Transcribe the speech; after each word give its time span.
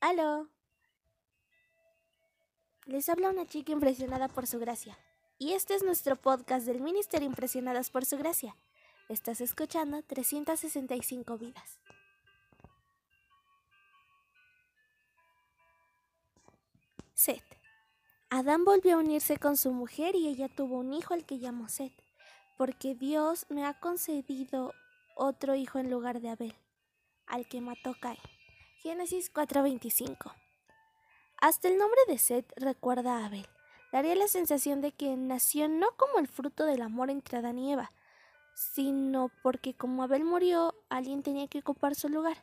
¡Aló! 0.00 0.48
Les 2.86 3.06
habla 3.10 3.28
una 3.28 3.46
chica 3.46 3.72
impresionada 3.72 4.28
por 4.28 4.46
su 4.46 4.58
gracia. 4.58 4.98
Y 5.38 5.52
este 5.52 5.74
es 5.74 5.82
nuestro 5.82 6.16
podcast 6.16 6.66
del 6.66 6.80
Ministerio 6.80 7.28
Impresionadas 7.28 7.90
por 7.90 8.06
su 8.06 8.16
gracia. 8.16 8.56
Estás 9.10 9.42
escuchando 9.42 10.02
365 10.02 11.36
vidas. 11.36 11.80
Seth. 17.12 17.44
Adán 18.30 18.64
volvió 18.64 18.94
a 18.94 19.00
unirse 19.00 19.36
con 19.36 19.58
su 19.58 19.70
mujer 19.70 20.14
y 20.14 20.28
ella 20.28 20.48
tuvo 20.48 20.78
un 20.78 20.94
hijo 20.94 21.12
al 21.12 21.26
que 21.26 21.38
llamó 21.38 21.68
Seth, 21.68 21.92
porque 22.56 22.94
Dios 22.94 23.44
me 23.50 23.66
ha 23.66 23.78
concedido 23.78 24.72
otro 25.14 25.54
hijo 25.54 25.78
en 25.78 25.90
lugar 25.90 26.22
de 26.22 26.30
Abel, 26.30 26.54
al 27.26 27.46
que 27.46 27.60
mató 27.60 27.94
Caín. 28.00 28.39
Génesis 28.82 29.30
4:25. 29.30 30.32
Hasta 31.36 31.68
el 31.68 31.76
nombre 31.76 32.00
de 32.08 32.16
Seth 32.16 32.50
recuerda 32.56 33.18
a 33.18 33.26
Abel. 33.26 33.46
Daría 33.92 34.14
la 34.14 34.26
sensación 34.26 34.80
de 34.80 34.92
que 34.92 35.18
nació 35.18 35.68
no 35.68 35.88
como 35.98 36.18
el 36.18 36.26
fruto 36.28 36.64
del 36.64 36.80
amor 36.80 37.10
entre 37.10 37.36
Adán 37.36 37.58
y 37.58 37.74
Eva, 37.74 37.92
sino 38.54 39.30
porque 39.42 39.74
como 39.74 40.02
Abel 40.02 40.24
murió, 40.24 40.74
alguien 40.88 41.22
tenía 41.22 41.46
que 41.46 41.58
ocupar 41.58 41.94
su 41.94 42.08
lugar. 42.08 42.38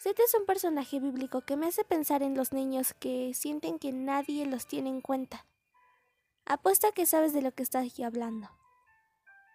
Seth 0.00 0.18
es 0.18 0.34
un 0.34 0.44
personaje 0.44 0.98
bíblico 0.98 1.42
que 1.42 1.56
me 1.56 1.68
hace 1.68 1.84
pensar 1.84 2.24
en 2.24 2.36
los 2.36 2.52
niños 2.52 2.92
que 2.92 3.32
sienten 3.32 3.78
que 3.78 3.92
nadie 3.92 4.44
los 4.44 4.66
tiene 4.66 4.88
en 4.88 5.00
cuenta. 5.00 5.46
Apuesta 6.46 6.90
que 6.90 7.06
sabes 7.06 7.32
de 7.32 7.42
lo 7.42 7.52
que 7.52 7.62
estás 7.62 7.86
hablando, 8.00 8.50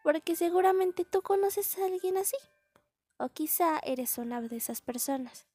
porque 0.02 0.38
seguramente 0.38 1.04
tú 1.04 1.24
conoces 1.24 1.78
a 1.78 1.88
alguien 1.88 2.16
así, 2.16 2.38
o 3.18 3.28
quizá 3.28 3.80
eres 3.84 4.18
una 4.18 4.40
de 4.40 4.56
esas 4.56 4.80
personas. 4.80 5.51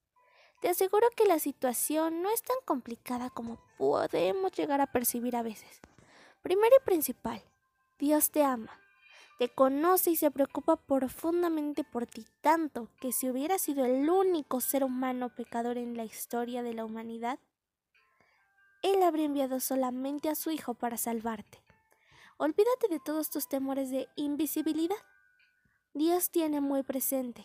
Te 0.61 0.71
aseguro 0.71 1.07
que 1.15 1.27
la 1.27 1.39
situación 1.39 2.23
no 2.23 2.31
es 2.31 2.43
tan 2.43 2.57
complicada 2.65 3.29
como 3.31 3.59
podemos 3.77 4.53
llegar 4.53 4.81
a 4.81 4.87
percibir 4.87 5.37
a 5.37 5.43
veces. 5.43 5.81
Primero 6.43 6.75
y 6.81 6.85
principal, 6.85 7.43
Dios 7.99 8.31
te 8.31 8.43
ama, 8.43 8.81
te 9.39 9.51
conoce 9.51 10.13
y 10.13 10.17
se 10.17 10.31
preocupa 10.31 10.77
profundamente 10.77 11.85
por 11.85 12.07
ti 12.07 12.25
tanto 12.41 12.89
que 13.01 13.13
si 13.13 13.29
hubiera 13.29 13.59
sido 13.59 13.85
el 13.85 14.09
único 14.09 14.61
ser 14.61 14.83
humano 14.83 15.29
pecador 15.29 15.77
en 15.77 15.97
la 15.97 16.05
historia 16.05 16.63
de 16.63 16.73
la 16.73 16.87
humanidad, 16.87 17.39
Él 18.83 19.03
habría 19.03 19.27
enviado 19.27 19.61
solamente 19.61 20.31
a 20.31 20.35
su 20.35 20.51
Hijo 20.51 20.73
para 20.73 20.97
salvarte. 20.97 21.63
Olvídate 22.39 22.89
de 22.89 23.01
todos 23.01 23.29
tus 23.29 23.47
temores 23.47 23.91
de 23.91 24.09
invisibilidad. 24.17 24.97
Dios 25.93 26.31
tiene 26.31 26.61
muy 26.61 26.83
presente 26.83 27.45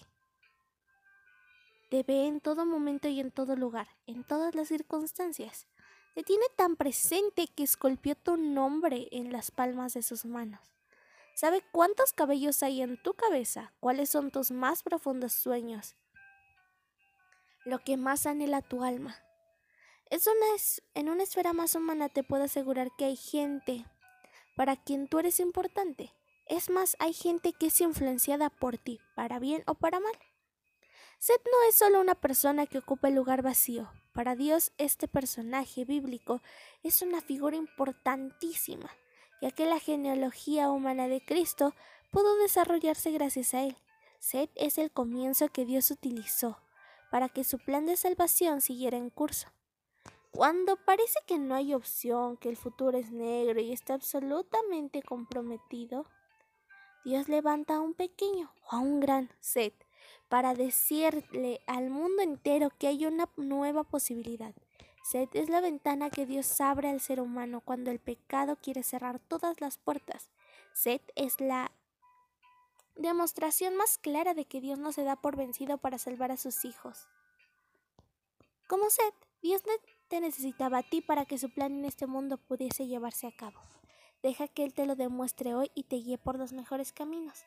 te 1.92 2.04
ve 2.04 2.26
en 2.26 2.40
todo 2.40 2.66
momento 2.66 3.10
y 3.10 3.20
en 3.20 3.32
todo 3.32 3.58
lugar, 3.58 3.90
en 4.08 4.24
todas 4.24 4.56
las 4.56 4.70
circunstancias. 4.70 5.68
Te 6.16 6.24
tiene 6.24 6.46
tan 6.56 6.78
presente 6.78 7.48
que 7.48 7.64
esculpió 7.64 8.16
tu 8.16 8.38
nombre 8.38 9.10
en 9.12 9.34
las 9.34 9.52
palmas 9.52 9.94
de 9.94 10.02
sus 10.02 10.24
manos. 10.24 10.62
Sabe 11.36 11.62
cuántos 11.74 12.14
cabellos 12.14 12.64
hay 12.64 12.82
en 12.82 12.96
tu 13.04 13.14
cabeza, 13.14 13.74
cuáles 13.82 14.10
son 14.10 14.32
tus 14.32 14.52
más 14.52 14.84
profundos 14.84 15.34
sueños, 15.34 15.98
lo 17.66 17.80
que 17.80 17.98
más 17.98 18.26
anhela 18.26 18.62
tu 18.62 18.86
alma. 18.86 19.18
Es 20.10 20.28
una 20.28 20.56
es, 20.56 20.82
en 20.94 21.10
una 21.10 21.24
esfera 21.24 21.52
más 21.52 21.76
humana 21.76 22.08
te 22.08 22.24
puedo 22.24 22.46
asegurar 22.46 22.88
que 22.98 23.04
hay 23.04 23.18
gente 23.18 23.86
para 24.56 24.78
quien 24.78 25.10
tú 25.10 25.20
eres 25.20 25.42
importante. 25.42 26.14
Es 26.48 26.70
más, 26.70 26.96
hay 27.00 27.12
gente 27.12 27.52
que 27.52 27.68
es 27.68 27.82
influenciada 27.82 28.50
por 28.50 28.78
ti, 28.78 29.02
para 29.14 29.40
bien 29.40 29.64
o 29.68 29.76
para 29.76 30.00
mal. 30.00 30.14
Seth 31.22 31.46
no 31.46 31.70
es 31.70 31.76
solo 31.76 32.02
una 32.02 32.16
persona 32.16 32.66
que 32.66 32.80
ocupa 32.80 33.08
el 33.08 33.14
lugar 33.14 33.44
vacío. 33.44 33.92
Para 34.12 34.36
Dios 34.36 34.72
este 34.80 35.08
personaje 35.08 35.86
bíblico 35.86 36.42
es 36.82 37.04
una 37.04 37.22
figura 37.22 37.56
importantísima, 37.56 38.90
ya 39.40 39.52
que 39.52 39.68
la 39.68 39.78
genealogía 39.78 40.72
humana 40.72 41.08
de 41.08 41.22
Cristo 41.22 41.76
pudo 42.10 42.36
desarrollarse 42.38 43.12
gracias 43.12 43.54
a 43.54 43.62
él. 43.62 43.78
Seth 44.18 44.50
es 44.56 44.80
el 44.80 44.90
comienzo 44.90 45.50
que 45.50 45.64
Dios 45.64 45.92
utilizó 45.92 46.58
para 47.12 47.30
que 47.30 47.44
su 47.44 47.60
plan 47.60 47.86
de 47.86 47.98
salvación 47.98 48.60
siguiera 48.60 48.98
en 48.98 49.12
curso. 49.12 49.48
Cuando 50.32 50.76
parece 50.76 51.20
que 51.28 51.38
no 51.38 51.54
hay 51.54 51.76
opción, 51.76 52.36
que 52.36 52.50
el 52.50 52.58
futuro 52.58 52.98
es 52.98 53.12
negro 53.12 53.62
y 53.62 53.72
está 53.72 53.94
absolutamente 53.94 55.04
comprometido, 55.04 56.08
Dios 57.06 57.30
levanta 57.30 57.76
a 57.76 57.80
un 57.80 57.94
pequeño 57.94 58.52
o 58.64 58.76
a 58.76 58.80
un 58.80 59.00
gran 59.00 59.30
Seth 59.40 59.86
para 60.30 60.54
decirle 60.54 61.62
al 61.68 61.90
mundo 61.90 62.22
entero 62.22 62.72
que 62.78 62.88
hay 62.88 63.06
una 63.06 63.30
nueva 63.38 63.84
posibilidad. 63.84 64.54
Sed 65.04 65.30
es 65.34 65.50
la 65.50 65.62
ventana 65.62 66.10
que 66.10 66.26
Dios 66.26 66.62
abre 66.62 66.90
al 66.90 67.02
ser 67.02 67.20
humano 67.20 67.62
cuando 67.62 67.92
el 67.92 68.00
pecado 68.00 68.56
quiere 68.56 68.84
cerrar 68.84 69.20
todas 69.20 69.60
las 69.60 69.78
puertas. 69.78 70.30
Sed 70.74 71.02
es 71.16 71.42
la 71.42 71.72
demostración 72.96 73.76
más 73.76 73.98
clara 73.98 74.34
de 74.34 74.46
que 74.46 74.62
Dios 74.62 74.78
no 74.80 74.92
se 74.92 75.04
da 75.04 75.16
por 75.16 75.36
vencido 75.36 75.78
para 75.78 75.98
salvar 75.98 76.32
a 76.32 76.38
sus 76.38 76.66
hijos. 76.66 77.08
Como 78.68 78.90
Sed, 78.90 79.14
Dios 79.42 79.64
te 80.08 80.22
necesitaba 80.22 80.80
a 80.80 80.84
ti 80.84 81.02
para 81.02 81.26
que 81.26 81.38
su 81.38 81.50
plan 81.50 81.74
en 81.74 81.86
este 81.86 82.06
mundo 82.06 82.38
pudiese 82.38 82.88
llevarse 82.88 83.28
a 83.28 83.36
cabo. 83.36 83.60
Deja 84.22 84.48
que 84.48 84.64
Él 84.64 84.74
te 84.74 84.86
lo 84.86 84.96
demuestre 84.96 85.56
hoy 85.56 85.72
y 85.74 85.84
te 85.84 85.96
guíe 85.96 86.18
por 86.20 86.38
los 86.38 86.54
mejores 86.54 86.94
caminos. 86.94 87.44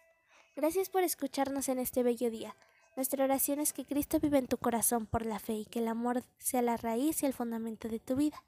Gracias 0.57 0.89
por 0.89 1.03
escucharnos 1.03 1.69
en 1.69 1.81
este 1.81 2.05
bello 2.05 2.31
día. 2.31 2.55
Nuestra 2.95 3.25
oración 3.25 3.59
es 3.59 3.73
que 3.73 3.85
Cristo 3.85 4.21
vive 4.21 4.39
en 4.39 4.47
tu 4.47 4.57
corazón 4.57 5.05
por 5.05 5.27
la 5.27 5.41
fe 5.41 5.55
y 5.55 5.65
que 5.65 5.81
el 5.81 5.89
amor 5.89 6.23
sea 6.39 6.63
la 6.63 6.77
raíz 6.77 7.23
y 7.23 7.27
el 7.27 7.33
fundamento 7.33 7.89
de 7.89 7.99
tu 7.99 8.15
vida. 8.15 8.45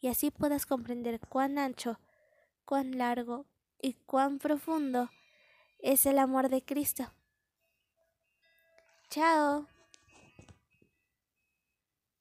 Y 0.00 0.06
así 0.06 0.30
puedas 0.30 0.64
comprender 0.64 1.18
cuán 1.18 1.58
ancho, 1.58 1.98
cuán 2.64 2.98
largo 2.98 3.46
y 3.82 3.94
cuán 4.06 4.38
profundo 4.38 5.10
es 5.80 6.06
el 6.06 6.20
amor 6.20 6.50
de 6.50 6.62
Cristo. 6.62 7.12
Chao. 9.10 9.66